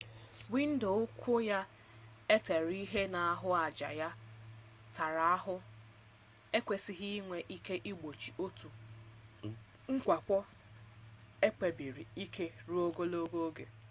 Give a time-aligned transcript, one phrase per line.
[0.53, 1.59] windo ukwu ya
[2.35, 4.09] e tere ihe na ahụaja ya
[4.95, 5.55] tara ahụ
[6.57, 8.67] ekwesịghị inwe ike igbochi otu
[9.93, 10.37] mwakpo
[11.47, 13.65] ekpebisiri ike ruo ogologo oge